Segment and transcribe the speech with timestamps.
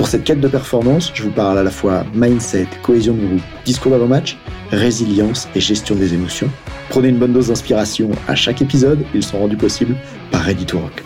[0.00, 3.42] Pour cette quête de performance, je vous parle à la fois mindset, cohésion de groupe,
[3.66, 4.38] discours d'avant-match,
[4.70, 6.48] résilience et gestion des émotions.
[6.88, 9.94] Prenez une bonne dose d'inspiration à chaque épisode, ils sont rendus possibles
[10.30, 11.04] par Ready to Rock.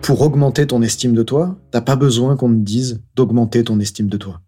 [0.00, 4.08] Pour augmenter ton estime de toi, t'as pas besoin qu'on te dise d'augmenter ton estime
[4.08, 4.40] de toi.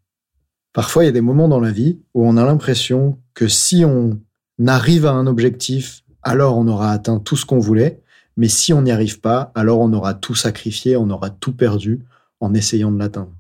[0.73, 3.85] Parfois, il y a des moments dans la vie où on a l'impression que si
[3.85, 4.19] on
[4.67, 8.03] arrive à un objectif, alors on aura atteint tout ce qu'on voulait,
[8.43, 12.01] mais si on n'y arrive pas, alors on aura tout sacrifié, on aura tout perdu
[12.41, 13.31] en essayant de l'atteindre.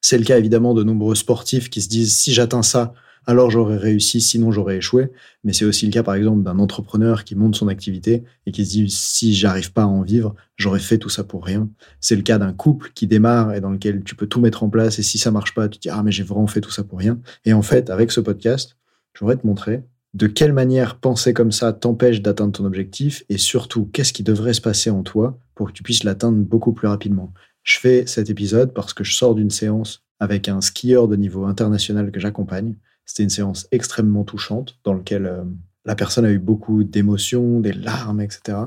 [0.00, 2.92] C'est le cas évidemment de nombreux sportifs qui se disent si j'atteins ça,
[3.28, 5.12] alors j'aurais réussi, sinon j'aurais échoué.
[5.44, 8.66] Mais c'est aussi le cas par exemple d'un entrepreneur qui monte son activité et qui
[8.66, 11.70] se dit si j'arrive pas à en vivre, j'aurais fait tout ça pour rien.
[12.00, 14.68] C'est le cas d'un couple qui démarre et dans lequel tu peux tout mettre en
[14.68, 16.72] place et si ça marche pas, tu te dis ah mais j'ai vraiment fait tout
[16.72, 17.20] ça pour rien.
[17.44, 18.76] Et en fait, avec ce podcast,
[19.12, 23.38] je voudrais te montrer de quelle manière penser comme ça t'empêche d'atteindre ton objectif et
[23.38, 26.88] surtout qu'est-ce qui devrait se passer en toi pour que tu puisses l'atteindre beaucoup plus
[26.88, 27.32] rapidement?
[27.62, 31.44] Je fais cet épisode parce que je sors d'une séance avec un skieur de niveau
[31.44, 32.74] international que j'accompagne.
[33.06, 35.44] C'était une séance extrêmement touchante dans laquelle euh,
[35.84, 38.58] la personne a eu beaucoup d'émotions, des larmes, etc.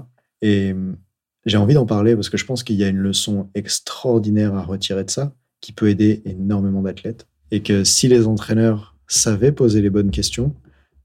[0.42, 0.94] Et euh,
[1.46, 4.64] j'ai envie d'en parler parce que je pense qu'il y a une leçon extraordinaire à
[4.64, 9.82] retirer de ça qui peut aider énormément d'athlètes et que si les entraîneurs savaient poser
[9.82, 10.56] les bonnes questions,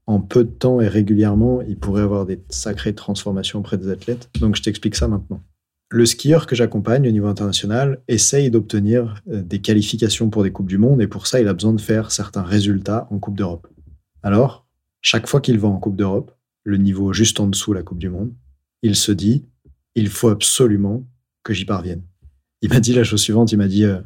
[0.09, 4.27] en peu de temps et régulièrement, il pourrait avoir des sacrées transformations auprès des athlètes.
[4.39, 5.39] Donc je t'explique ça maintenant.
[5.91, 10.67] Le skieur que j'accompagne au niveau international essaye d'obtenir euh, des qualifications pour des Coupes
[10.67, 13.67] du Monde et pour ça, il a besoin de faire certains résultats en Coupe d'Europe.
[14.23, 14.65] Alors,
[15.01, 17.99] chaque fois qu'il va en Coupe d'Europe, le niveau juste en dessous de la Coupe
[17.99, 18.33] du Monde,
[18.81, 19.45] il se dit,
[19.93, 21.07] il faut absolument
[21.43, 22.01] que j'y parvienne.
[22.63, 24.01] Il m'a dit la chose suivante, il m'a dit, euh,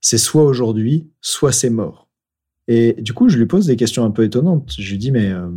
[0.00, 2.03] c'est soit aujourd'hui, soit c'est mort.
[2.68, 4.74] Et du coup, je lui pose des questions un peu étonnantes.
[4.78, 5.48] Je lui dis, mais euh,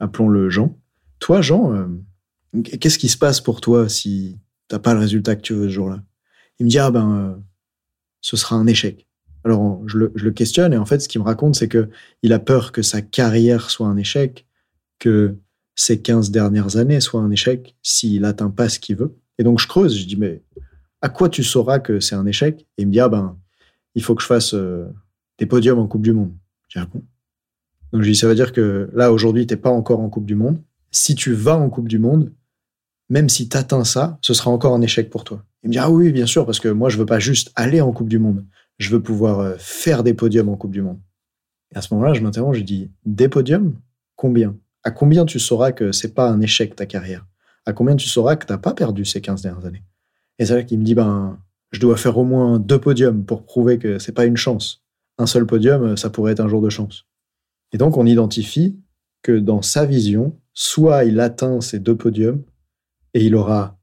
[0.00, 0.76] appelons-le Jean.
[1.18, 1.86] Toi, Jean, euh,
[2.62, 4.38] qu'est-ce qui se passe pour toi si
[4.68, 6.02] t'as pas le résultat que tu veux ce jour-là?
[6.58, 7.34] Il me dit, ah ben, euh,
[8.20, 9.06] ce sera un échec.
[9.44, 11.90] Alors, je le, questionne et en fait, ce qu'il me raconte, c'est que
[12.22, 14.46] il a peur que sa carrière soit un échec,
[14.98, 15.36] que
[15.74, 19.18] ses 15 dernières années soient un échec s'il n'atteint pas ce qu'il veut.
[19.38, 19.98] Et donc, je creuse.
[19.98, 20.42] Je dis, mais
[21.02, 22.66] à quoi tu sauras que c'est un échec?
[22.78, 23.38] Et il me dit, ah ben,
[23.94, 24.54] il faut que je fasse
[25.38, 26.32] des podiums en Coupe du Monde.
[26.68, 27.02] J'ai bon.
[27.92, 30.26] Donc je dis, ça veut dire que là, aujourd'hui, tu n'es pas encore en Coupe
[30.26, 30.60] du Monde.
[30.90, 32.32] Si tu vas en Coupe du Monde,
[33.08, 35.44] même si tu atteins ça, ce sera encore un échec pour toi.
[35.62, 37.80] Il me dit, ah oui, bien sûr, parce que moi, je veux pas juste aller
[37.80, 38.44] en Coupe du Monde.
[38.78, 40.98] Je veux pouvoir euh, faire des podiums en Coupe du Monde.
[41.72, 43.76] Et à ce moment-là, je m'interroge, je dis, des podiums?
[44.16, 44.56] Combien?
[44.82, 47.26] À combien tu sauras que c'est pas un échec ta carrière?
[47.66, 49.82] À combien tu sauras que tu n'as pas perdu ces 15 dernières années?
[50.38, 51.38] Et c'est là qu'il me dit, ben,
[51.70, 54.83] je dois faire au moins deux podiums pour prouver que c'est pas une chance
[55.18, 57.06] un seul podium, ça pourrait être un jour de chance.
[57.72, 58.78] Et donc, on identifie
[59.22, 62.42] que dans sa vision, soit il atteint ces deux podiums
[63.14, 63.78] et il aura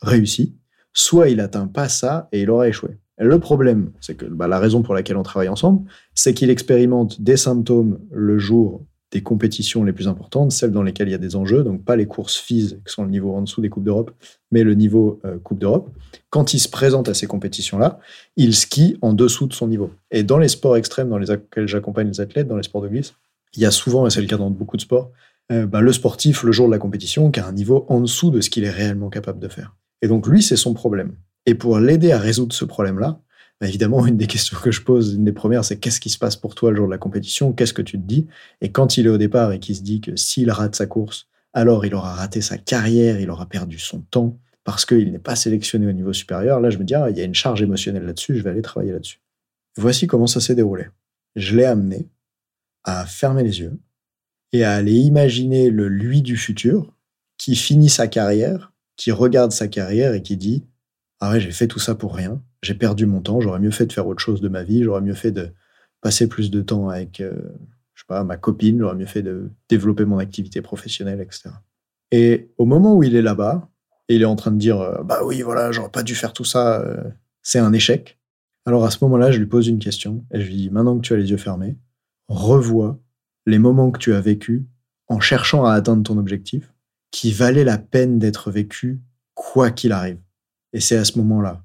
[0.00, 0.56] réussi,
[0.92, 2.98] soit il atteint pas ça et il aura échoué.
[3.18, 7.20] Le problème, c'est que bah, la raison pour laquelle on travaille ensemble, c'est qu'il expérimente
[7.20, 11.18] des symptômes le jour des compétitions les plus importantes, celles dans lesquelles il y a
[11.18, 13.84] des enjeux, donc pas les courses FIS qui sont le niveau en dessous des Coupes
[13.84, 14.10] d'Europe,
[14.50, 15.90] mais le niveau euh, Coupe d'Europe.
[16.30, 18.00] Quand il se présente à ces compétitions-là,
[18.36, 19.90] il skie en dessous de son niveau.
[20.10, 23.14] Et dans les sports extrêmes dans lesquels j'accompagne les athlètes, dans les sports de glisse,
[23.54, 25.12] il y a souvent, et c'est le cas dans beaucoup de sports,
[25.52, 28.30] euh, bah, le sportif, le jour de la compétition, qui a un niveau en dessous
[28.30, 29.76] de ce qu'il est réellement capable de faire.
[30.02, 31.12] Et donc lui, c'est son problème.
[31.46, 33.20] Et pour l'aider à résoudre ce problème-là,
[33.62, 36.36] évidemment, une des questions que je pose, une des premières, c'est qu'est-ce qui se passe
[36.36, 37.52] pour toi le jour de la compétition?
[37.52, 38.26] Qu'est-ce que tu te dis?
[38.60, 41.28] Et quand il est au départ et qu'il se dit que s'il rate sa course,
[41.52, 45.36] alors il aura raté sa carrière, il aura perdu son temps parce qu'il n'est pas
[45.36, 48.04] sélectionné au niveau supérieur, là je me dis, ah, il y a une charge émotionnelle
[48.04, 49.20] là-dessus, je vais aller travailler là-dessus.
[49.76, 50.86] Voici comment ça s'est déroulé.
[51.36, 52.08] Je l'ai amené
[52.84, 53.78] à fermer les yeux
[54.52, 56.92] et à aller imaginer le lui du futur
[57.38, 60.64] qui finit sa carrière, qui regarde sa carrière et qui dit,
[61.20, 63.86] ah ouais, j'ai fait tout ça pour rien, j'ai perdu mon temps, j'aurais mieux fait
[63.86, 65.50] de faire autre chose de ma vie, j'aurais mieux fait de
[66.00, 67.32] passer plus de temps avec, euh,
[67.94, 71.50] je sais pas, ma copine, j'aurais mieux fait de développer mon activité professionnelle, etc.
[72.12, 73.68] Et au moment où il est là-bas,
[74.08, 76.32] et il est en train de dire, euh, bah oui, voilà, j'aurais pas dû faire
[76.32, 77.02] tout ça, euh,
[77.42, 78.18] c'est un échec.
[78.64, 81.02] Alors à ce moment-là, je lui pose une question, et je lui dis, maintenant que
[81.02, 81.76] tu as les yeux fermés,
[82.28, 82.98] revois
[83.46, 84.62] les moments que tu as vécus
[85.08, 86.72] en cherchant à atteindre ton objectif,
[87.10, 88.98] qui valaient la peine d'être vécus
[89.34, 90.18] quoi qu'il arrive.
[90.72, 91.62] Et c'est à ce moment-là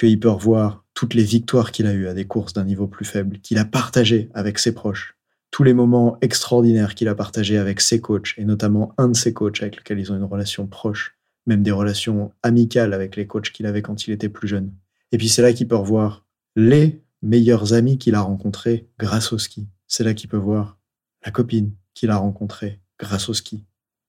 [0.00, 3.04] qu'il peut revoir toutes les victoires qu'il a eues à des courses d'un niveau plus
[3.04, 5.14] faible, qu'il a partagé avec ses proches,
[5.50, 9.34] tous les moments extraordinaires qu'il a partagés avec ses coachs, et notamment un de ses
[9.34, 13.50] coachs avec lequel ils ont une relation proche, même des relations amicales avec les coachs
[13.50, 14.72] qu'il avait quand il était plus jeune.
[15.12, 16.24] Et puis c'est là qu'il peut revoir
[16.56, 19.68] les meilleurs amis qu'il a rencontrés grâce au ski.
[19.86, 20.78] C'est là qu'il peut voir
[21.26, 23.64] la copine qu'il a rencontrée grâce au ski.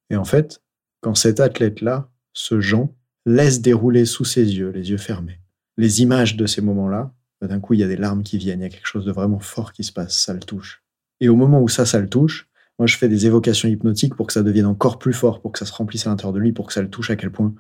[0.10, 0.62] Et en fait,
[1.02, 2.96] quand cet athlète-là, ce Jean,
[3.26, 5.41] laisse dérouler sous ses yeux, les yeux fermés,
[5.82, 7.12] les images de ces moments-là,
[7.42, 9.04] bah, d'un coup, il y a des larmes qui viennent, il y a quelque chose
[9.04, 10.84] de vraiment fort qui se passe, ça le touche.
[11.20, 12.48] Et au moment où ça, ça le touche,
[12.78, 15.58] moi, je fais des évocations hypnotiques pour que ça devienne encore plus fort, pour que
[15.58, 17.54] ça se remplisse à l'intérieur de lui, pour que ça le touche à quel point,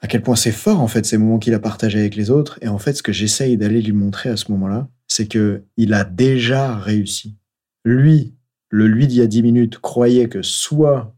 [0.00, 2.58] à quel point c'est fort, en fait, ces moments qu'il a partagés avec les autres.
[2.60, 5.94] Et en fait, ce que j'essaye d'aller lui montrer à ce moment-là, c'est que il
[5.94, 7.38] a déjà réussi.
[7.84, 8.34] Lui,
[8.68, 11.14] le lui d'il y a 10 minutes, croyait que soit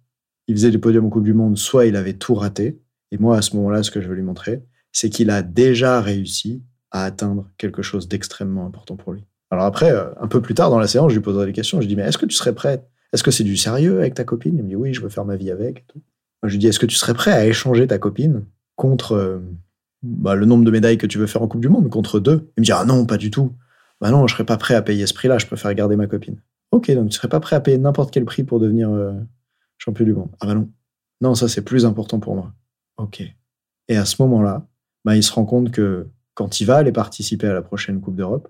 [0.46, 2.80] il faisait des podiums au Coupe du Monde, soit il avait tout raté.
[3.10, 4.62] Et moi, à ce moment-là, ce que je veux lui montrer,
[4.96, 9.26] c'est qu'il a déjà réussi à atteindre quelque chose d'extrêmement important pour lui.
[9.50, 11.78] Alors après, euh, un peu plus tard dans la séance, je lui poserai des questions.
[11.78, 12.82] Je lui dis, mais est-ce que tu serais prêt
[13.12, 14.56] Est-ce que c'est du sérieux avec ta copine?
[14.56, 15.84] Il me dit, oui, je veux faire ma vie avec.
[16.44, 19.38] je lui dis, est-ce que tu serais prêt à échanger ta copine contre euh,
[20.02, 22.50] bah, le nombre de médailles que tu veux faire en Coupe du Monde, contre deux?
[22.56, 23.52] Il me dit, ah non, pas du tout.
[24.00, 26.40] Bah non, je serais pas prêt à payer ce prix-là, je préfère garder ma copine.
[26.70, 29.12] Ok, donc tu serais pas prêt à payer n'importe quel prix pour devenir euh,
[29.76, 30.30] champion du monde.
[30.40, 30.70] Ah bah non.
[31.20, 32.54] Non, ça c'est plus important pour moi.
[32.96, 33.22] Ok.
[33.88, 34.66] Et à ce moment-là,
[35.06, 38.16] bah, il se rend compte que quand il va aller participer à la prochaine Coupe
[38.16, 38.48] d'Europe,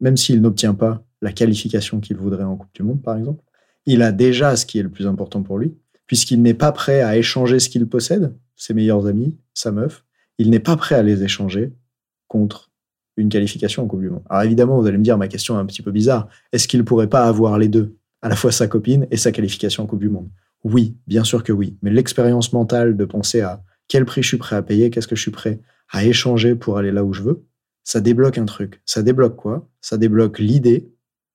[0.00, 3.44] même s'il n'obtient pas la qualification qu'il voudrait en Coupe du Monde, par exemple,
[3.86, 5.76] il a déjà ce qui est le plus important pour lui,
[6.08, 10.04] puisqu'il n'est pas prêt à échanger ce qu'il possède, ses meilleurs amis, sa meuf,
[10.38, 11.72] il n'est pas prêt à les échanger
[12.26, 12.72] contre
[13.16, 14.24] une qualification en Coupe du Monde.
[14.28, 16.28] Alors évidemment, vous allez me dire, ma question est un petit peu bizarre.
[16.50, 19.30] Est-ce qu'il ne pourrait pas avoir les deux À la fois sa copine et sa
[19.30, 20.28] qualification en Coupe du Monde?
[20.64, 21.76] Oui, bien sûr que oui.
[21.80, 25.14] Mais l'expérience mentale de penser à quel prix je suis prêt à payer, qu'est-ce que
[25.14, 25.60] je suis prêt
[25.92, 27.44] à échanger pour aller là où je veux,
[27.84, 28.82] ça débloque un truc.
[28.84, 29.68] Ça débloque quoi?
[29.80, 30.90] Ça débloque l'idée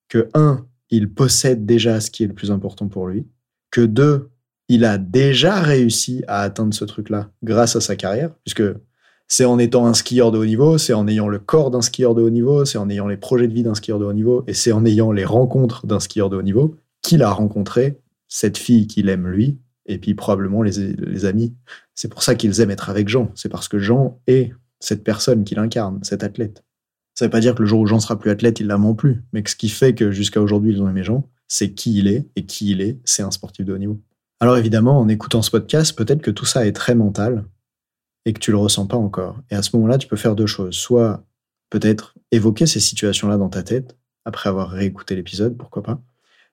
[0.10, 3.28] que, un, il possède déjà ce qui est le plus important pour lui,
[3.72, 4.30] que deux,
[4.70, 8.64] il a déjà réussi à atteindre ce truc-là grâce à sa carrière, puisque
[9.28, 12.16] c'est en étant un skieur de haut niveau, c'est en ayant le corps d'un skieur
[12.16, 14.44] de haut niveau, c'est en ayant les projets de vie d'un skieur de haut niveau,
[14.48, 18.00] et c'est en ayant les rencontres d'un skieur de haut niveau qu'il a rencontré
[18.30, 21.56] cette fille qu'il aime lui, et puis probablement les, les amis.
[21.96, 23.32] C'est pour ça qu'ils aiment être avec Jean.
[23.36, 26.64] C'est parce que Jean est cette personne qu'il incarne, cet athlète.
[27.16, 28.94] Ça ne veut pas dire que le jour où Jean sera plus athlète, il l'amont
[28.94, 31.98] plus, mais que ce qui fait que jusqu'à aujourd'hui ils ont aimé Jean, c'est qui
[31.98, 34.00] il est, et qui il est, c'est un sportif de haut niveau.
[34.40, 37.46] Alors évidemment, en écoutant ce podcast, peut-être que tout ça est très mental,
[38.28, 39.40] et que tu le ressens pas encore.
[39.50, 40.76] Et à ce moment-là, tu peux faire deux choses.
[40.76, 41.24] Soit
[41.70, 46.02] peut-être évoquer ces situations-là dans ta tête, après avoir réécouté l'épisode, pourquoi pas.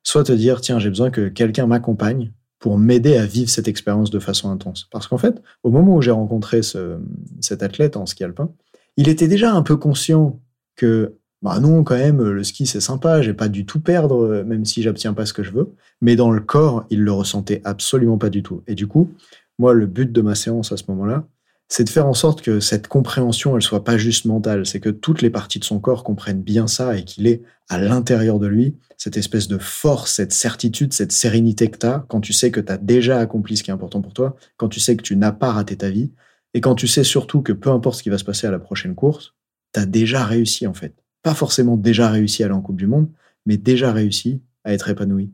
[0.05, 2.33] Soit te dire, tiens, j'ai besoin que quelqu'un m'accompagne
[2.65, 4.89] pour m'aider à vivre cette expérience de façon intense.
[4.91, 6.97] Parce qu'en fait, au moment où j'ai rencontré ce,
[7.43, 8.49] cet athlète en ski alpin,
[8.97, 10.41] il était déjà un peu conscient
[10.75, 11.13] que,
[11.43, 14.81] bah non, quand même, le ski c'est sympa, j'ai pas du tout perdre, même si
[14.81, 15.75] j'obtiens pas ce que je veux.
[16.01, 18.63] Mais dans le corps, il le ressentait absolument pas du tout.
[18.67, 19.11] Et du coup,
[19.59, 21.27] moi, le but de ma séance à ce moment-là,
[21.69, 24.91] c'est de faire en sorte que cette compréhension, elle soit pas juste mentale, c'est que
[24.91, 28.47] toutes les parties de son corps comprennent bien ça et qu'il est à l'intérieur de
[28.47, 32.51] lui cette espèce de force, cette certitude, cette sérénité que tu as quand tu sais
[32.51, 35.03] que tu as déjà accompli ce qui est important pour toi, quand tu sais que
[35.03, 36.13] tu n'as pas raté ta vie
[36.53, 38.59] et quand tu sais surtout que peu importe ce qui va se passer à la
[38.59, 39.35] prochaine course,
[39.73, 40.94] tu as déjà réussi en fait.
[41.23, 43.11] Pas forcément déjà réussi à aller en Coupe du Monde,
[43.47, 45.33] mais déjà réussi à être épanoui,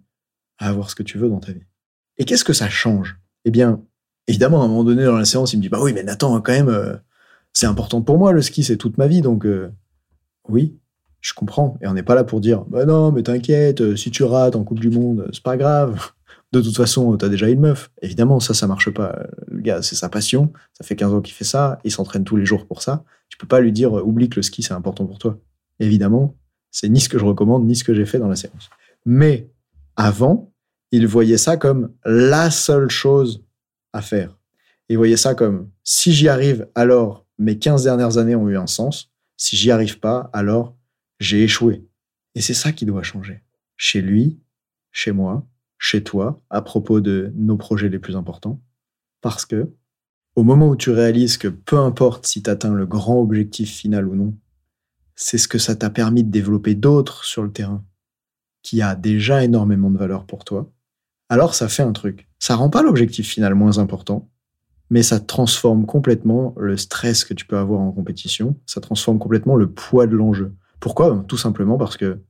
[0.58, 1.66] à avoir ce que tu veux dans ta vie.
[2.16, 3.18] Et qu'est-ce que ça change?
[3.44, 3.82] Eh bien,
[4.30, 6.40] évidemment, à un moment donné dans la séance, il me dit Bah oui, mais Nathan,
[6.40, 6.94] quand même, euh,
[7.52, 9.20] c'est important pour moi, le ski, c'est toute ma vie.
[9.20, 9.70] Donc, euh,
[10.48, 10.78] oui,
[11.20, 11.76] je comprends.
[11.82, 14.56] Et on n'est pas là pour dire Bah non, mais t'inquiète, euh, si tu rates
[14.56, 16.00] en Coupe du Monde, c'est pas grave.
[16.52, 17.92] De toute façon, t'as déjà une meuf.
[18.02, 19.20] Évidemment, ça, ça marche pas.
[19.46, 20.52] Le gars, c'est sa passion.
[20.72, 21.78] Ça fait 15 ans qu'il fait ça.
[21.84, 23.04] Il s'entraîne tous les jours pour ça.
[23.28, 25.38] Tu peux pas lui dire Oublie que le ski, c'est important pour toi.
[25.78, 26.34] Évidemment,
[26.72, 28.68] c'est ni ce que je recommande, ni ce que j'ai fait dans la séance.
[29.06, 29.48] Mais
[29.94, 30.52] avant,
[30.90, 33.44] il voyait ça comme la seule chose
[33.92, 34.38] à faire.
[34.88, 38.66] Et voyez ça comme si j'y arrive, alors mes 15 dernières années ont eu un
[38.66, 39.10] sens.
[39.36, 40.76] Si j'y arrive pas, alors
[41.18, 41.86] j'ai échoué.
[42.34, 43.42] Et c'est ça qui doit changer.
[43.76, 44.40] Chez lui,
[44.92, 45.46] chez moi,
[45.78, 48.60] chez toi, à propos de nos projets les plus importants.
[49.20, 49.72] Parce que,
[50.36, 54.06] au moment où tu réalises que peu importe si tu atteins le grand objectif final
[54.06, 54.36] ou non,
[55.16, 57.84] c'est ce que ça t'a permis de développer d'autres sur le terrain,
[58.62, 60.72] qui a déjà énormément de valeur pour toi,
[61.28, 62.29] alors ça fait un truc.
[62.40, 64.28] Ça rend pas l'objectif final moins important,
[64.90, 69.54] mais ça transforme complètement le stress que tu peux avoir en compétition, ça transforme complètement
[69.54, 70.52] le poids de l'enjeu.
[70.80, 71.24] Pourquoi?
[71.28, 72.20] Tout simplement parce que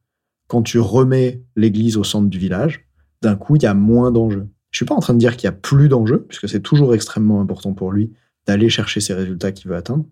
[0.49, 2.87] quand tu remets l'église au centre du village,
[3.23, 4.49] d'un coup, il y a moins d'enjeux.
[4.71, 6.95] Je suis pas en train de dire qu'il y a plus d'enjeux, puisque c'est toujours
[6.95, 8.13] extrêmement important pour lui
[8.47, 10.05] d'aller chercher ces résultats qu'il veut atteindre.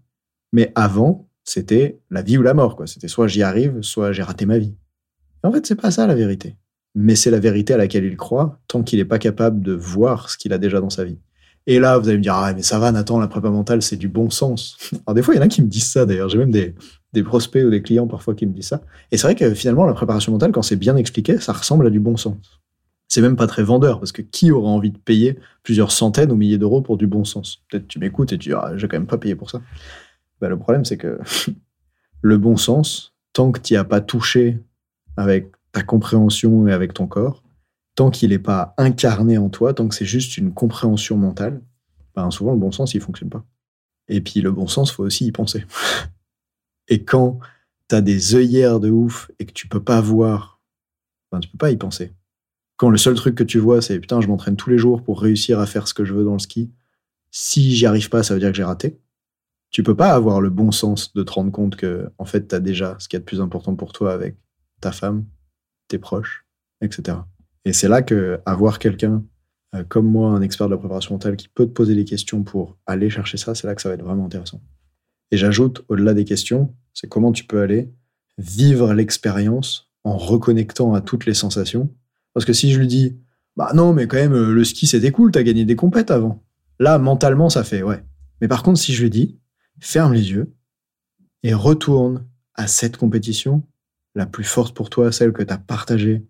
[0.53, 2.77] Mais avant, c'était la vie ou la mort.
[2.77, 2.87] quoi.
[2.87, 4.75] C'était soit j'y arrive, soit j'ai raté ma vie.
[5.43, 6.57] en fait, c'est pas ça la vérité.
[7.01, 10.31] Mais c'est la vérité à laquelle il croit tant qu'il n'est pas capable de voir
[10.31, 11.17] ce qu'il a déjà dans sa vie.
[11.69, 13.97] Et là, vous allez me dire, ah, mais ça va, Nathan, la prépa mentale, c'est
[13.97, 14.77] du bon sens.
[15.07, 16.29] Alors, des fois, il y en a qui me disent ça, d'ailleurs.
[16.29, 16.75] J'ai même des,
[17.13, 18.83] des prospects ou des clients parfois qui me disent ça.
[19.13, 21.91] Et c'est vrai que finalement, la préparation mentale, quand c'est bien expliqué, ça ressemble à
[21.91, 22.37] du bon sens.
[23.07, 26.35] C'est même pas très vendeur, parce que qui aura envie de payer plusieurs centaines ou
[26.35, 27.63] milliers d'euros pour du bon sens?
[27.71, 29.63] Peut-être tu m'écoutes et tu dis, ah, j'ai quand même pas payé pour ça.
[30.41, 31.21] Bah, le problème, c'est que
[32.23, 34.59] le bon sens, tant que tu n'y as pas touché
[35.17, 37.45] avec ta compréhension et avec ton corps,
[37.95, 41.63] tant qu'il n'est pas incarné en toi, tant que c'est juste une compréhension mentale,
[42.17, 43.45] ben souvent le bon sens, il fonctionne pas.
[44.09, 45.65] Et puis le bon sens, faut aussi y penser.
[46.89, 47.39] et quand
[47.89, 50.61] tu as des œillères de ouf et que tu peux pas voir,
[51.31, 52.13] ben, tu peux pas y penser.
[52.77, 55.21] Quand le seul truc que tu vois, c'est putain, je m'entraîne tous les jours pour
[55.21, 56.73] réussir à faire ce que je veux dans le ski.
[57.31, 58.99] Si j'y arrive pas, ça veut dire que j'ai raté.
[59.71, 62.55] Tu peux pas avoir le bon sens de te rendre compte que, en fait, tu
[62.57, 64.37] as déjà ce qui est de plus important pour toi avec
[64.81, 65.25] ta femme,
[65.89, 66.47] tes proches,
[66.81, 67.19] etc.
[67.65, 69.25] Et c'est là que avoir quelqu'un
[69.75, 72.43] euh, comme moi, un expert de la préparation mentale, qui peut te poser des questions
[72.43, 74.63] pour aller chercher ça, c'est là que ça va être vraiment intéressant.
[75.31, 77.93] Et j'ajoute, au-delà des questions, c'est comment tu peux aller
[78.39, 81.91] vivre l'expérience en reconnectant à toutes les sensations
[82.39, 83.19] parce que si je lui dis,
[83.57, 86.45] bah non, mais quand même, euh, le ski c'était cool, t'as gagné des compètes avant.
[86.79, 88.05] Là, mentalement, ça fait ouais.
[88.41, 89.41] Mais par contre, si je lui dis,
[89.81, 90.55] ferme les yeux
[91.43, 93.65] et retourne à cette compétition,
[94.19, 96.27] la plus forte pour toi, celle que t'as partagée,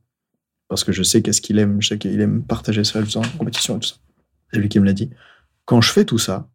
[0.69, 3.79] parce que je sais qu'est-ce qu'il aime, je sais qu'il aime partager ça, en compétition
[3.79, 3.97] tout ça.
[4.53, 5.11] C'est lui qui me l'a dit.
[5.65, 6.51] Quand je fais tout ça,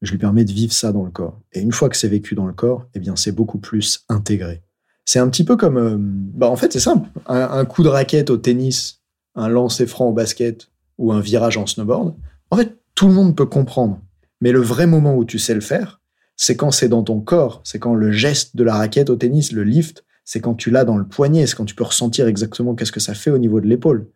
[0.00, 1.40] je lui permets de vivre ça dans le corps.
[1.52, 4.62] Et une fois que c'est vécu dans le corps, eh bien, c'est beaucoup plus intégré.
[5.04, 5.76] C'est un petit peu comme.
[5.76, 7.08] Euh, bah en fait, c'est simple.
[7.26, 9.02] Un, coup de raquette au tennis,
[9.34, 12.14] un lancer franc au basket ou un virage en snowboard.
[12.50, 14.00] En fait, tout le monde peut comprendre.
[14.40, 16.00] Mais le vrai moment où tu sais le faire,
[16.36, 17.62] c'est quand c'est dans ton corps.
[17.64, 20.84] C'est quand le geste de la raquette au tennis, le lift, c'est quand tu l'as
[20.84, 21.46] dans le poignet.
[21.46, 24.08] C'est quand tu peux ressentir exactement qu'est-ce que ça fait au niveau de l'épaule.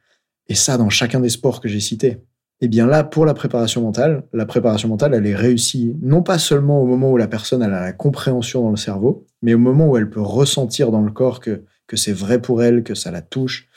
[0.49, 2.23] Et ça, dans chacun des sports que j'ai cités.
[2.61, 6.39] Eh bien là, pour la préparation mentale, la préparation mentale, elle est réussie non pas
[6.39, 9.89] seulement au moment où la personne a la compréhension dans le cerveau, mais au moment
[9.89, 13.11] où elle peut ressentir dans le corps que, que c'est vrai pour elle, que ça
[13.11, 13.69] la touche,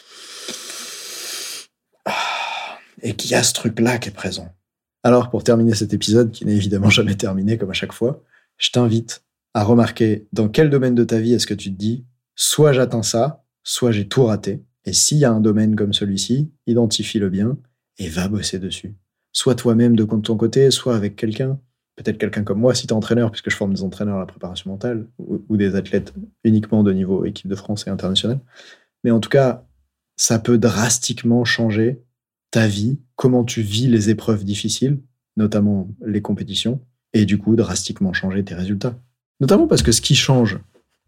[3.02, 4.50] et qu'il y a ce truc-là qui est présent.
[5.04, 8.24] Alors, pour terminer cet épisode, qui n'est évidemment jamais terminé comme à chaque fois,
[8.58, 12.06] je t'invite à remarquer dans quel domaine de ta vie est-ce que tu te dis,
[12.40, 14.64] soit j'atteins ça, soit j'ai tout raté.
[14.86, 17.58] Et s'il y a un domaine comme celui-ci, identifie-le bien
[17.98, 18.96] et va bosser dessus.
[19.34, 21.60] Soit toi-même de ton côté, soit avec quelqu'un,
[21.98, 24.26] peut-être quelqu'un comme moi si tu es entraîneur, puisque je forme des entraîneurs à la
[24.26, 26.14] préparation mentale, ou, des athlètes
[26.46, 28.40] uniquement de niveau équipe de France et internationale.
[29.04, 29.68] Mais en tout cas,
[30.16, 32.02] ça peut drastiquement changer
[32.52, 35.02] ta vie, comment tu vis les épreuves difficiles,
[35.36, 36.80] notamment les compétitions,
[37.12, 38.98] et du coup drastiquement changer tes résultats.
[39.42, 40.60] Notamment parce que ce qui change,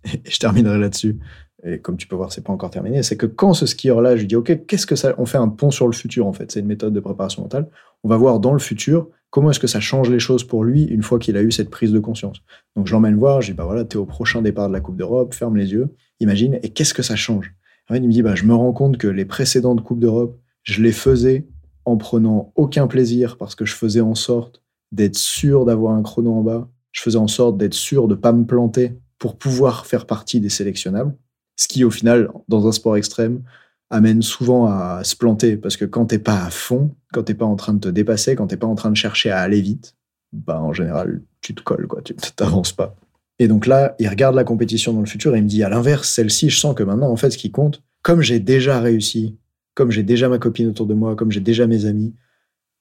[0.13, 1.19] et je terminerai là-dessus,
[1.63, 4.21] et comme tu peux voir, c'est pas encore terminé, c'est que quand ce skieur-là, je
[4.21, 6.51] lui dis, OK, qu'est-ce que ça, on fait un pont sur le futur, en fait.
[6.51, 7.69] C'est une méthode de préparation mentale.
[8.03, 10.83] On va voir dans le futur comment est-ce que ça change les choses pour lui
[10.83, 12.41] une fois qu'il a eu cette prise de conscience.
[12.75, 14.97] Donc, je l'emmène voir, je dis, bah voilà, t'es au prochain départ de la Coupe
[14.97, 17.53] d'Europe, ferme les yeux, imagine, et qu'est-ce que ça change?
[17.93, 20.91] Il me dit, bah, je me rends compte que les précédentes Coupes d'Europe, je les
[20.91, 21.47] faisais
[21.85, 26.33] en prenant aucun plaisir parce que je faisais en sorte d'être sûr d'avoir un chrono
[26.33, 26.69] en bas.
[26.91, 30.49] Je faisais en sorte d'être sûr de pas me planter pour pouvoir faire partie des
[30.49, 31.15] sélectionnables.
[31.55, 33.43] Ce qui, au final, dans un sport extrême,
[33.91, 37.45] amène souvent à se planter parce que quand t'es pas à fond, quand t'es pas
[37.45, 39.95] en train de te dépasser, quand t'es pas en train de chercher à aller vite,
[40.33, 42.95] bah en général tu te colles quoi, tu t'avances pas.
[43.37, 45.69] Et donc là, il regarde la compétition dans le futur et il me dit à
[45.69, 49.37] l'inverse, celle-ci, je sens que maintenant en fait ce qui compte, comme j'ai déjà réussi,
[49.75, 52.15] comme j'ai déjà ma copine autour de moi, comme j'ai déjà mes amis,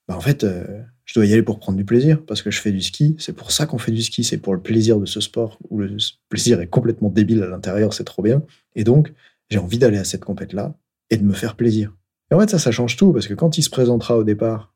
[0.08, 0.64] bah en fait euh,
[1.10, 3.16] je dois y aller pour prendre du plaisir parce que je fais du ski.
[3.18, 5.80] C'est pour ça qu'on fait du ski, c'est pour le plaisir de ce sport où
[5.80, 5.96] le
[6.28, 8.44] plaisir est complètement débile à l'intérieur, c'est trop bien.
[8.76, 9.12] Et donc,
[9.48, 10.78] j'ai envie d'aller à cette compète-là
[11.10, 11.92] et de me faire plaisir.
[12.30, 14.72] Et en fait, ça, ça change tout parce que quand il se présentera au départ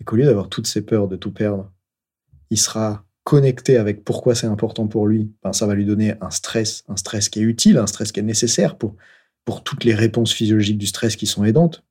[0.00, 1.68] et qu'au lieu d'avoir toutes ces peurs de tout perdre,
[2.50, 6.30] il sera connecté avec pourquoi c'est important pour lui, ben, ça va lui donner un
[6.30, 8.94] stress, un stress qui est utile, un stress qui est nécessaire pour,
[9.44, 11.82] pour toutes les réponses physiologiques du stress qui sont aidantes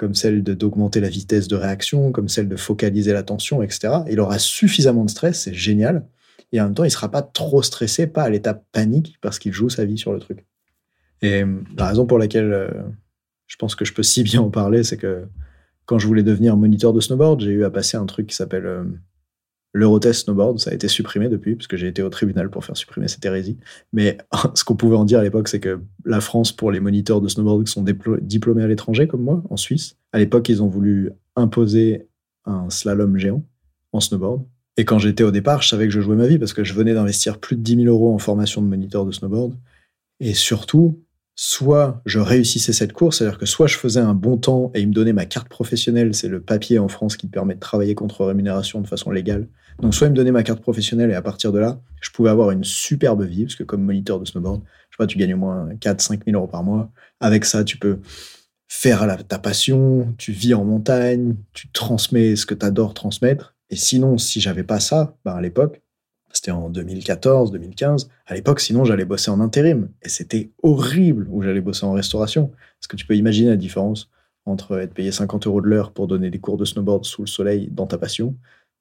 [0.00, 3.98] comme celle d'augmenter la vitesse de réaction, comme celle de focaliser l'attention, etc.
[4.10, 6.06] Il aura suffisamment de stress, c'est génial.
[6.52, 9.38] Et en même temps, il ne sera pas trop stressé, pas à l'état panique, parce
[9.38, 10.46] qu'il joue sa vie sur le truc.
[11.20, 12.70] Et euh, la raison pour laquelle euh,
[13.46, 15.26] je pense que je peux si bien en parler, c'est que
[15.84, 18.64] quand je voulais devenir moniteur de snowboard, j'ai eu à passer un truc qui s'appelle
[18.64, 18.84] euh,
[19.72, 22.76] L'Eurotest Snowboard, ça a été supprimé depuis, parce que j'ai été au tribunal pour faire
[22.76, 23.58] supprimer cette hérésie.
[23.92, 24.18] Mais
[24.54, 27.28] ce qu'on pouvait en dire à l'époque, c'est que la France, pour les moniteurs de
[27.28, 27.84] snowboard qui sont
[28.20, 32.08] diplômés à l'étranger, comme moi, en Suisse, à l'époque, ils ont voulu imposer
[32.46, 33.44] un slalom géant
[33.92, 34.42] en snowboard.
[34.76, 36.74] Et quand j'étais au départ, je savais que je jouais ma vie parce que je
[36.74, 39.54] venais d'investir plus de 10 000 euros en formation de moniteur de snowboard.
[40.20, 41.00] Et surtout,
[41.42, 44.88] soit je réussissais cette course, c'est-à-dire que soit je faisais un bon temps et il
[44.88, 47.94] me donnait ma carte professionnelle, c'est le papier en France qui te permet de travailler
[47.94, 49.48] contre rémunération de façon légale.
[49.80, 52.28] Donc soit il me donnait ma carte professionnelle et à partir de là, je pouvais
[52.28, 55.32] avoir une superbe vie, parce que comme moniteur de snowboard, je sais pas, tu gagnes
[55.32, 56.92] au moins 4-5 000 euros par mois.
[57.20, 58.00] Avec ça, tu peux
[58.68, 63.54] faire ta passion, tu vis en montagne, tu transmets ce que tu adores transmettre.
[63.70, 65.80] Et sinon, si j'avais pas ça, ben à l'époque,
[66.32, 68.08] c'était en 2014, 2015.
[68.26, 69.88] À l'époque, sinon, j'allais bosser en intérim.
[70.02, 72.48] Et c'était horrible où j'allais bosser en restauration.
[72.78, 74.10] Parce que tu peux imaginer la différence
[74.46, 77.26] entre être payé 50 euros de l'heure pour donner des cours de snowboard sous le
[77.26, 78.36] soleil dans ta passion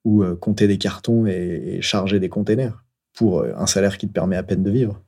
[0.05, 4.13] ou euh, compter des cartons et, charger des containers pour euh, un salaire qui te
[4.13, 5.03] permet à peine de vivre.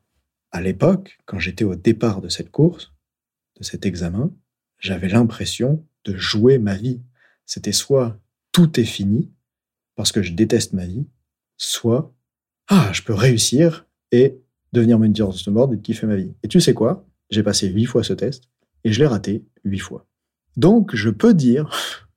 [0.52, 2.92] À l'époque, quand j'étais au départ de cette course,
[3.58, 4.32] de cet examen,
[4.80, 7.02] j'avais l'impression de jouer ma vie.
[7.46, 8.20] C'était soit
[8.52, 9.32] tout est fini
[9.96, 11.08] parce que je déteste ma vie,
[11.58, 12.14] soit
[12.74, 14.40] ah, je peux réussir et
[14.72, 16.32] devenir moniteur de snowboard et kiffer ma vie.
[16.42, 17.06] Et tu sais quoi?
[17.30, 18.46] J'ai passé huit fois ce test
[18.86, 20.06] et je l'ai raté huit fois.
[20.56, 21.70] Donc, je peux dire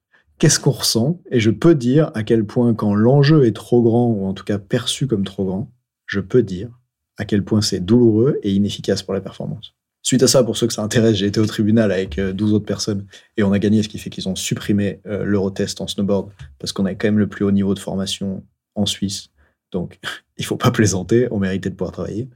[0.38, 4.06] qu'est-ce qu'on ressent et je peux dire à quel point quand l'enjeu est trop grand
[4.06, 5.72] ou en tout cas perçu comme trop grand,
[6.06, 6.70] je peux dire
[7.18, 9.74] à quel point c'est douloureux et inefficace pour la performance.
[10.02, 12.54] Suite à ça, pour ceux que ça intéresse, j'ai été au tribunal avec 12 euh,
[12.54, 13.06] autres personnes
[13.36, 16.30] et on a gagné, ce qui fait qu'ils ont supprimé euh, l'Eurotest en snowboard
[16.60, 18.44] parce qu'on avait quand même le plus haut niveau de formation
[18.76, 19.30] en Suisse
[19.74, 19.98] donc,
[20.38, 22.30] il faut pas plaisanter, on méritait de pouvoir travailler.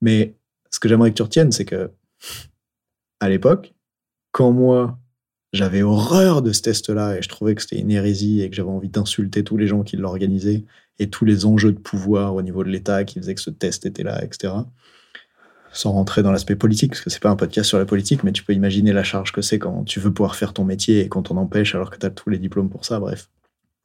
[0.00, 0.34] Mais
[0.70, 1.90] ce que j'aimerais que tu retiennes, c'est que,
[3.20, 3.74] à l'époque,
[4.32, 4.98] quand moi,
[5.52, 8.70] j'avais horreur de ce test-là et je trouvais que c'était une hérésie et que j'avais
[8.70, 10.64] envie d'insulter tous les gens qui l'organisaient
[10.98, 13.84] et tous les enjeux de pouvoir au niveau de l'État qui faisaient que ce test
[13.84, 14.54] était là, etc.
[15.72, 18.32] Sans rentrer dans l'aspect politique, parce que c'est pas un podcast sur la politique, mais
[18.32, 21.08] tu peux imaginer la charge que c'est quand tu veux pouvoir faire ton métier et
[21.08, 23.28] qu'on t'en empêche alors que tu as tous les diplômes pour ça, bref.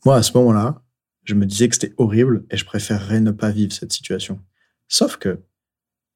[0.06, 0.82] Moi, à ce moment-là,
[1.26, 4.40] je me disais que c'était horrible et je préférerais ne pas vivre cette situation.
[4.88, 5.42] Sauf que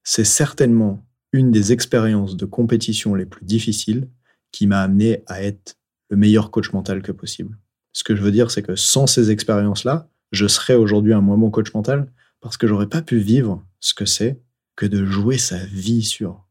[0.04, 4.08] c'est certainement une des expériences de compétition les plus difficiles
[4.52, 5.76] qui m'a amené à être
[6.10, 7.58] le meilleur coach mental que possible.
[7.94, 11.38] Ce que je veux dire, c'est que sans ces expériences-là, je serais aujourd'hui un moins
[11.38, 14.42] bon coach mental parce que j'aurais pas pu vivre ce que c'est
[14.76, 16.48] que de jouer sa vie sur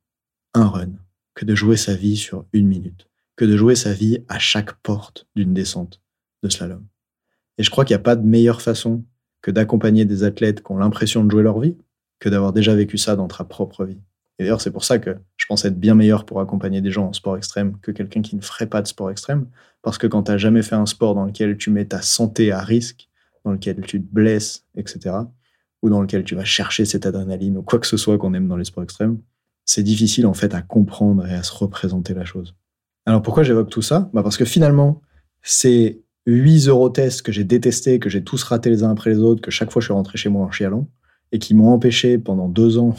[0.54, 0.92] un run,
[1.34, 4.74] que de jouer sa vie sur une minute, que de jouer sa vie à chaque
[4.82, 6.02] porte d'une descente
[6.42, 6.86] de slalom.
[7.58, 9.04] Et je crois qu'il n'y a pas de meilleure façon
[9.42, 11.76] que d'accompagner des athlètes qui ont l'impression de jouer leur vie
[12.18, 14.00] que d'avoir déjà vécu ça dans ta propre vie.
[14.38, 17.08] Et d'ailleurs, c'est pour ça que je pense être bien meilleur pour accompagner des gens
[17.08, 19.46] en sport extrême que quelqu'un qui ne ferait pas de sport extrême.
[19.82, 22.52] Parce que quand tu n'as jamais fait un sport dans lequel tu mets ta santé
[22.52, 23.08] à risque,
[23.44, 25.16] dans lequel tu te blesses, etc.,
[25.82, 28.48] ou dans lequel tu vas chercher cette adrénaline ou quoi que ce soit qu'on aime
[28.48, 29.18] dans les sports extrêmes,
[29.64, 32.54] c'est difficile en fait à comprendre et à se représenter la chose.
[33.06, 34.10] Alors pourquoi j'évoque tout ça?
[34.12, 35.02] Bah Parce que finalement,
[35.42, 36.00] c'est
[36.32, 39.50] 8 tests que j'ai détestés, que j'ai tous ratés les uns après les autres, que
[39.50, 40.88] chaque fois je suis rentré chez moi en chialant,
[41.32, 42.94] et qui m'ont empêché pendant deux ans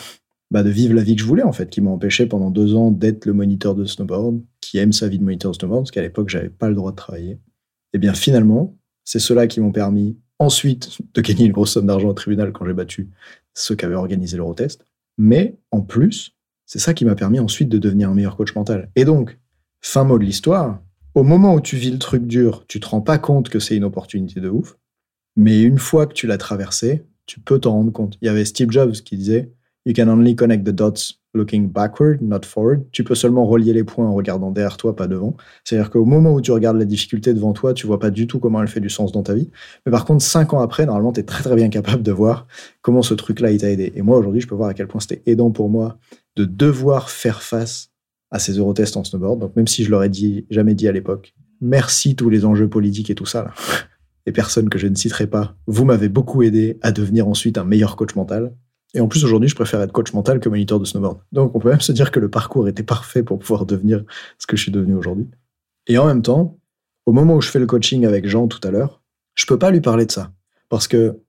[0.51, 2.73] bah, de vivre la vie que je voulais, en fait, qui m'ont empêché pendant deux
[2.73, 5.91] ans d'être le moniteur de snowboard, qui aime sa vie de moniteur de snowboard, parce
[5.91, 7.31] qu'à l'époque, j'avais pas le droit de travailler.
[7.31, 7.39] Et
[7.93, 12.09] eh bien finalement, c'est ceux-là qui m'ont permis ensuite de gagner une grosse somme d'argent
[12.09, 13.09] au tribunal quand j'ai battu
[13.53, 14.85] ceux qui avaient organisé l'Eurotest.
[15.17, 16.31] Mais en plus,
[16.65, 18.89] c'est ça qui m'a permis ensuite de devenir un meilleur coach mental.
[18.95, 19.39] Et donc,
[19.81, 20.81] fin mot de l'histoire,
[21.19, 23.75] au moment où tu vis le truc dur, tu te rends pas compte que c'est
[23.75, 24.77] une opportunité de ouf.
[25.36, 28.17] Mais une fois que tu l'as traversé, tu peux t'en rendre compte.
[28.21, 29.51] Il y avait Steve Jobs qui disait
[29.86, 32.86] You can only connect the dots looking backward, not forward.
[32.91, 35.36] Tu peux seulement relier les points en regardant derrière toi, pas devant.
[35.63, 38.39] C'est-à-dire qu'au moment où tu regardes la difficulté devant toi, tu vois pas du tout
[38.39, 39.49] comment elle fait du sens dans ta vie.
[39.86, 42.47] Mais par contre, cinq ans après, normalement, tu es très très bien capable de voir
[42.82, 43.91] comment ce truc-là, t'a aidé.
[43.95, 45.97] Et moi, aujourd'hui, je peux voir à quel point c'était aidant pour moi
[46.36, 47.88] de devoir faire face
[48.31, 49.39] à ces Eurotests en snowboard.
[49.39, 52.69] Donc même si je leur ai dit, jamais dit à l'époque, merci tous les enjeux
[52.69, 53.53] politiques et tout ça, là,
[54.25, 57.63] les personnes que je ne citerai pas, vous m'avez beaucoup aidé à devenir ensuite un
[57.63, 58.53] meilleur coach mental.
[58.93, 61.19] Et en plus, aujourd'hui, je préfère être coach mental que moniteur de snowboard.
[61.31, 64.03] Donc, on peut même se dire que le parcours était parfait pour pouvoir devenir
[64.39, 65.27] ce que je suis devenu aujourd'hui.
[65.87, 66.59] Et en même temps,
[67.05, 69.01] au moment où je fais le coaching avec Jean tout à l'heure,
[69.35, 70.31] je peux pas lui parler de ça.
[70.69, 71.19] Parce que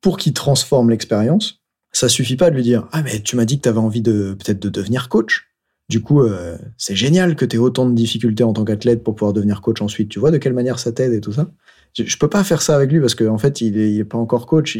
[0.00, 1.62] pour qu'il transforme l'expérience,
[1.92, 4.02] ça suffit pas de lui dire Ah, mais tu m'as dit que tu avais envie
[4.02, 5.48] de peut-être de devenir coach.
[5.88, 9.14] Du coup, euh, c'est génial que tu aies autant de difficultés en tant qu'athlète pour
[9.14, 10.08] pouvoir devenir coach ensuite.
[10.08, 11.50] Tu vois de quelle manière ça t'aide et tout ça?
[11.92, 14.18] Je, je, peux pas faire ça avec lui parce qu'en en fait, il est, pas
[14.18, 14.78] encore coach.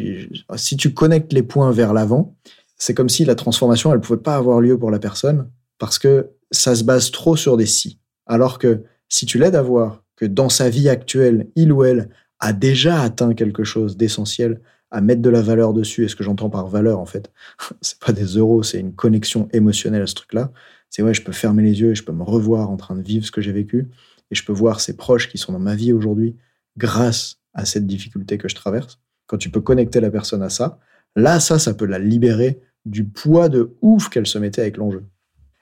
[0.56, 2.36] si tu connectes les points vers l'avant,
[2.76, 6.30] c'est comme si la transformation, elle pouvait pas avoir lieu pour la personne parce que
[6.50, 8.00] ça se base trop sur des si.
[8.26, 12.08] Alors que si tu l'aides à voir que dans sa vie actuelle, il ou elle
[12.40, 16.04] a déjà atteint quelque chose d'essentiel, à mettre de la valeur dessus.
[16.04, 17.30] Et ce que j'entends par valeur, en fait,
[17.80, 20.52] c'est pas des euros, c'est une connexion émotionnelle à ce truc-là
[20.94, 23.02] c'est ouais, je peux fermer les yeux et je peux me revoir en train de
[23.02, 23.88] vivre ce que j'ai vécu
[24.30, 26.36] et je peux voir ces proches qui sont dans ma vie aujourd'hui
[26.76, 29.00] grâce à cette difficulté que je traverse.
[29.26, 30.78] quand tu peux connecter la personne à ça,
[31.16, 35.02] là, ça, ça peut la libérer du poids de ouf qu'elle se mettait avec l'enjeu.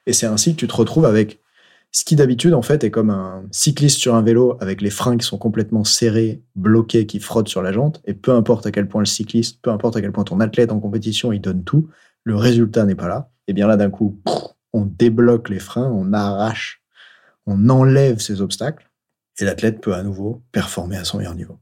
[0.05, 1.41] Et c'est ainsi que tu te retrouves avec
[1.93, 5.17] ce qui d'habitude, en fait, est comme un cycliste sur un vélo avec les freins
[5.17, 8.03] qui sont complètement serrés, bloqués, qui frottent sur la jante.
[8.05, 10.73] Et peu importe à quel point le cycliste, peu importe à quel point ton athlète
[10.73, 11.89] en compétition, il donne tout,
[12.23, 13.31] le résultat n'est pas là.
[13.49, 14.21] Et bien là, d'un coup,
[14.73, 16.83] on débloque les freins, on arrache,
[17.47, 18.91] on enlève ces obstacles.
[19.39, 21.59] Et l'athlète peut à nouveau performer à son meilleur niveau.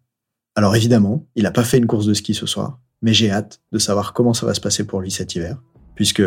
[0.56, 3.60] Alors évidemment, il n'a pas fait une course de ski ce soir, mais j'ai hâte
[3.72, 5.62] de savoir comment ça va se passer pour lui cet hiver,
[5.94, 6.22] puisque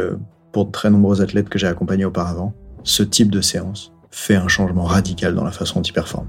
[0.54, 4.48] pour de très nombreux athlètes que j'ai accompagnés auparavant, ce type de séance fait un
[4.48, 6.28] changement radical dans la façon dont il performe.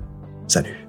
[0.49, 0.88] Salut